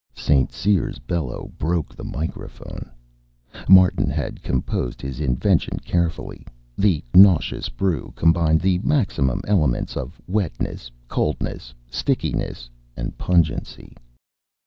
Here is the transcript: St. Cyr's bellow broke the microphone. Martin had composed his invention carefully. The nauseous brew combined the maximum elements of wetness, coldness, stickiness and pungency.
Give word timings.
St. 0.15 0.51
Cyr's 0.51 0.97
bellow 0.97 1.51
broke 1.59 1.93
the 1.95 2.03
microphone. 2.03 2.89
Martin 3.69 4.09
had 4.09 4.41
composed 4.41 4.99
his 4.99 5.19
invention 5.19 5.77
carefully. 5.85 6.47
The 6.75 7.03
nauseous 7.13 7.69
brew 7.69 8.11
combined 8.15 8.61
the 8.61 8.79
maximum 8.79 9.41
elements 9.47 9.95
of 9.95 10.19
wetness, 10.25 10.89
coldness, 11.07 11.75
stickiness 11.91 12.67
and 12.97 13.15
pungency. 13.19 13.95